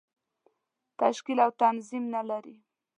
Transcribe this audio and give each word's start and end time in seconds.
تشکیل 0.99 1.37
او 1.45 1.51
تنظیم 1.61 2.03
نه 2.13 2.21
لري. 2.29 2.55